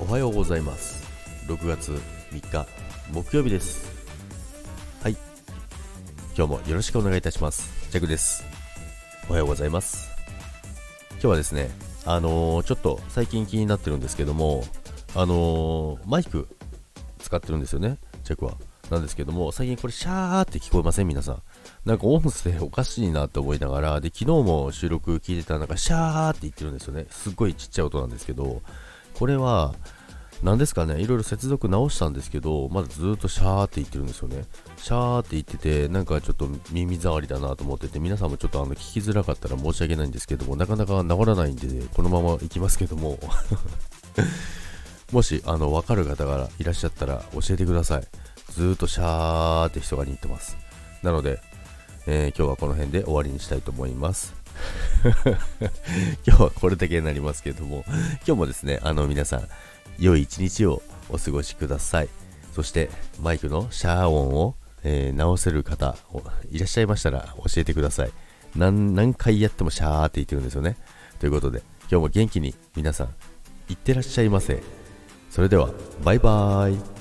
[0.00, 1.04] おはようございます。
[1.46, 1.92] 6月
[2.32, 2.66] 3日
[3.12, 3.88] 木曜日です。
[5.02, 5.16] はい。
[6.36, 7.90] 今日もよろしくお願いいたします。
[7.92, 8.44] ジャクです。
[9.28, 10.10] おはようございます。
[11.12, 11.70] 今日はですね
[12.04, 14.64] あのー、ちょっと最近気になってるんですけども
[15.14, 16.48] あのー、マイク
[17.20, 18.54] 使ってるんですよねジャクは。
[18.90, 21.08] なんですけども、最近これシャーって聞こえません？
[21.08, 21.42] 皆さん。
[21.86, 27.06] なんか音声おかしいなって思いながら、で、昨日も収録聞いてたらなんかシャーって言ってるんですよね。
[27.08, 28.60] すっごいちっちゃい音なんですけど、
[29.14, 29.74] これは、
[30.42, 34.44] 何ですかね、いろいろ接続直したんですけど、まだずっとシャーって言ってるんですよね。
[34.76, 43.18] シャーって言ってて、なんかちょっと耳障りだなと思ってて、皆さんもちょっとあの聞きづらかったら申し訳ないんですけども、なかなか治らないんで、このまま行きますけども、
[45.12, 48.06] もし、あの、わかる方がいらっしゃったら教えてください。
[48.52, 50.58] ずっとシャーって人が似てます。
[51.02, 51.40] なので、
[52.06, 54.34] えー、今日はこの辺で終わりにしたいと思います。
[56.26, 59.48] 今日はこれだけになりますけれども、今日もですね、あの皆さん、
[59.98, 62.08] 良い一日をお過ごしください。
[62.54, 62.88] そして
[63.20, 65.96] マイクのシャー音を、えー、直せる方
[66.52, 68.12] いらっしゃいましたら教えてください
[68.54, 68.94] 何。
[68.94, 70.76] 何回やってもシャーって言ってるんですよね。
[71.18, 73.08] ということで今日も元気に皆さん
[73.68, 74.62] いってらっしゃいませ。
[75.30, 75.70] それでは
[76.04, 76.93] バイバーイ。